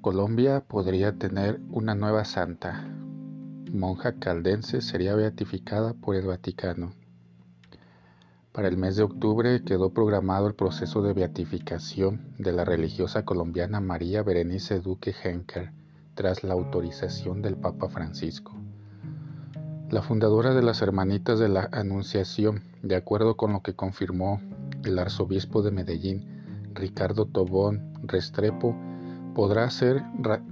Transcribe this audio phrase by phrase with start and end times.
[0.00, 2.88] Colombia podría tener una nueva santa.
[3.70, 6.92] Monja caldense sería beatificada por el Vaticano.
[8.52, 13.80] Para el mes de octubre quedó programado el proceso de beatificación de la religiosa colombiana
[13.80, 15.70] María Berenice Duque Henker
[16.14, 18.52] tras la autorización del Papa Francisco.
[19.90, 24.40] La fundadora de las Hermanitas de la Anunciación, de acuerdo con lo que confirmó
[24.82, 28.74] el arzobispo de Medellín, Ricardo Tobón Restrepo,
[29.34, 30.02] podrá ser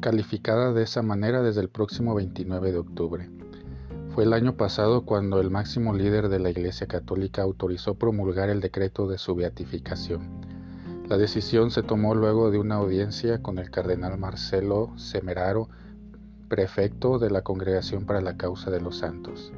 [0.00, 3.30] calificada de esa manera desde el próximo 29 de octubre.
[4.14, 8.60] Fue el año pasado cuando el máximo líder de la Iglesia Católica autorizó promulgar el
[8.60, 10.40] decreto de su beatificación.
[11.08, 15.68] La decisión se tomó luego de una audiencia con el cardenal Marcelo Semeraro,
[16.48, 19.52] prefecto de la Congregación para la Causa de los Santos.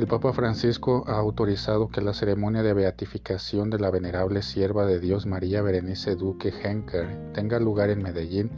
[0.00, 4.98] El Papa Francisco ha autorizado que la ceremonia de beatificación de la venerable sierva de
[4.98, 8.50] Dios María Berenice Duque Henker tenga lugar en Medellín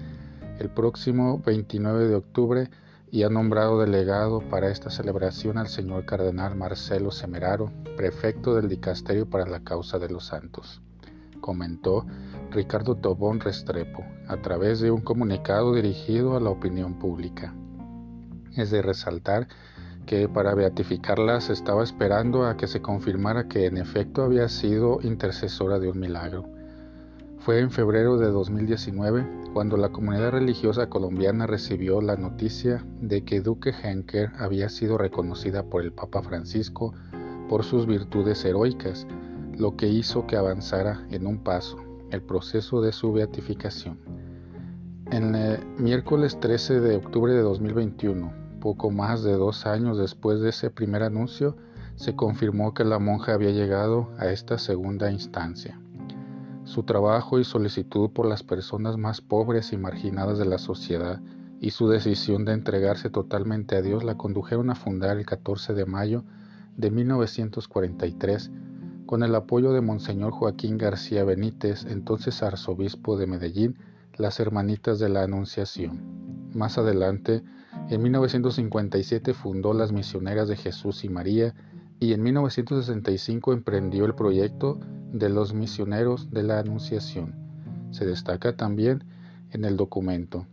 [0.60, 2.70] el próximo 29 de octubre
[3.10, 9.28] y ha nombrado delegado para esta celebración al señor cardenal Marcelo Semeraro, prefecto del Dicasterio
[9.28, 10.80] para la Causa de los Santos,
[11.40, 12.06] comentó
[12.52, 17.52] Ricardo Tobón Restrepo a través de un comunicado dirigido a la opinión pública.
[18.54, 19.48] Es de resaltar
[20.06, 24.98] que para beatificarla se estaba esperando a que se confirmara que en efecto había sido
[25.02, 26.44] intercesora de un milagro.
[27.38, 33.40] Fue en febrero de 2019 cuando la comunidad religiosa colombiana recibió la noticia de que
[33.40, 36.94] Duque Henker había sido reconocida por el Papa Francisco
[37.48, 39.06] por sus virtudes heroicas,
[39.58, 41.78] lo que hizo que avanzara en un paso
[42.12, 43.98] el proceso de su beatificación.
[45.10, 50.50] En el miércoles 13 de octubre de 2021, poco más de dos años después de
[50.50, 51.56] ese primer anuncio,
[51.96, 55.80] se confirmó que la monja había llegado a esta segunda instancia.
[56.62, 61.20] Su trabajo y solicitud por las personas más pobres y marginadas de la sociedad
[61.60, 65.84] y su decisión de entregarse totalmente a Dios la condujeron a fundar el 14 de
[65.84, 66.22] mayo
[66.76, 68.52] de 1943
[69.06, 73.76] con el apoyo de Monseñor Joaquín García Benítez, entonces arzobispo de Medellín,
[74.16, 76.50] las Hermanitas de la Anunciación.
[76.54, 77.42] Más adelante,
[77.88, 81.54] en 1957 fundó las Misioneras de Jesús y María
[82.00, 84.80] y en 1965 emprendió el proyecto
[85.12, 87.34] de los Misioneros de la Anunciación.
[87.90, 89.04] Se destaca también
[89.50, 90.46] en el documento.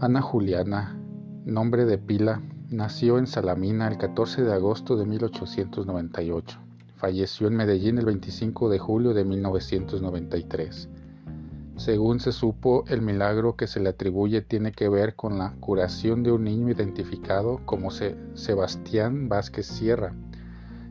[0.00, 0.98] Ana Juliana,
[1.44, 6.58] nombre de pila, nació en Salamina el 14 de agosto de 1898.
[6.96, 10.88] Falleció en Medellín el 25 de julio de 1993.
[11.76, 16.22] Según se supo, el milagro que se le atribuye tiene que ver con la curación
[16.22, 20.14] de un niño identificado como Sebastián Vázquez Sierra.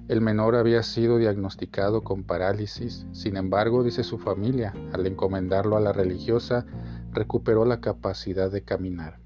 [0.08, 5.80] El menor había sido diagnosticado con parálisis, sin embargo, dice su familia, al encomendarlo a
[5.80, 6.68] la religiosa,
[7.12, 9.18] recuperó la capacidad de caminar.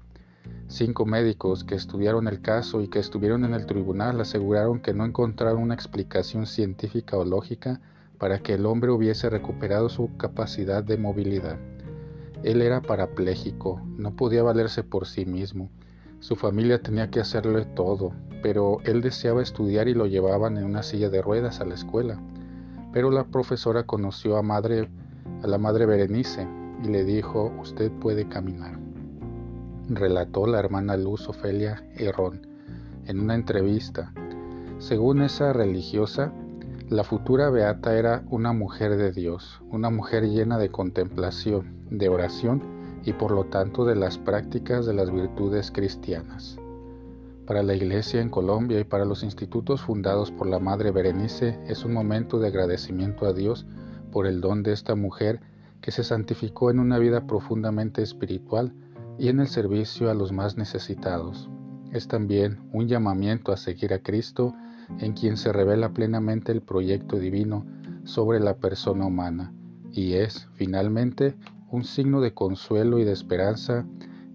[0.66, 5.04] Cinco médicos que estudiaron el caso y que estuvieron en el tribunal aseguraron que no
[5.04, 7.82] encontraron una explicación científica o lógica
[8.20, 11.58] para que el hombre hubiese recuperado su capacidad de movilidad.
[12.42, 15.70] Él era parapléjico, no podía valerse por sí mismo.
[16.20, 20.82] Su familia tenía que hacerle todo, pero él deseaba estudiar y lo llevaban en una
[20.82, 22.20] silla de ruedas a la escuela.
[22.92, 24.90] Pero la profesora conoció a, madre,
[25.42, 26.46] a la madre Berenice
[26.84, 28.78] y le dijo, usted puede caminar.
[29.88, 32.46] Relató la hermana Luz Ofelia Herrón
[33.06, 34.12] en una entrevista.
[34.78, 36.34] Según esa religiosa,
[36.90, 42.64] la futura beata era una mujer de Dios, una mujer llena de contemplación, de oración
[43.04, 46.58] y por lo tanto de las prácticas de las virtudes cristianas.
[47.46, 51.84] Para la Iglesia en Colombia y para los institutos fundados por la Madre Berenice es
[51.84, 53.66] un momento de agradecimiento a Dios
[54.10, 55.40] por el don de esta mujer
[55.80, 58.74] que se santificó en una vida profundamente espiritual
[59.16, 61.48] y en el servicio a los más necesitados.
[61.92, 64.54] Es también un llamamiento a seguir a Cristo
[64.98, 67.66] en quien se revela plenamente el proyecto divino
[68.04, 69.52] sobre la persona humana
[69.92, 71.34] y es, finalmente,
[71.70, 73.86] un signo de consuelo y de esperanza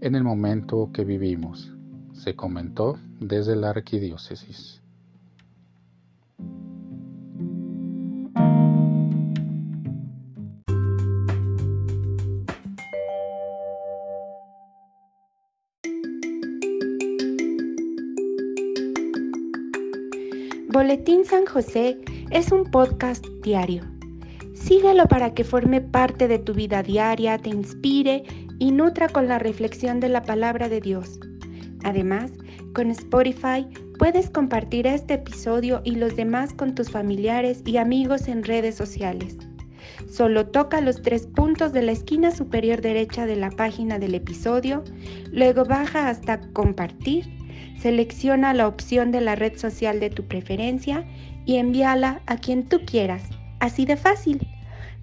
[0.01, 1.73] en el momento que vivimos,
[2.13, 4.81] se comentó desde la arquidiócesis.
[20.75, 21.97] Boletín San José
[22.31, 23.83] es un podcast diario.
[24.55, 28.25] Síguelo para que forme parte de tu vida diaria, te inspire
[28.59, 31.17] y nutra con la reflexión de la palabra de Dios.
[31.85, 32.33] Además,
[32.73, 33.65] con Spotify
[33.97, 39.37] puedes compartir este episodio y los demás con tus familiares y amigos en redes sociales.
[40.11, 44.83] Solo toca los tres puntos de la esquina superior derecha de la página del episodio,
[45.31, 47.44] luego baja hasta compartir,
[47.79, 51.05] selecciona la opción de la red social de tu preferencia
[51.45, 53.23] y envíala a quien tú quieras.
[53.59, 54.47] Así de fácil.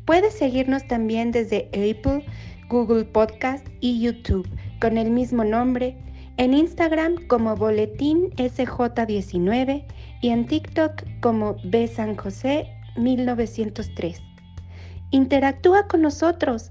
[0.05, 2.25] Puedes seguirnos también desde Apple,
[2.69, 4.49] Google Podcast y YouTube
[4.81, 5.97] con el mismo nombre,
[6.39, 9.85] en Instagram como Boletín SJ19
[10.23, 12.67] y en TikTok como B San José
[12.97, 14.21] 1903.
[15.11, 16.71] Interactúa con nosotros,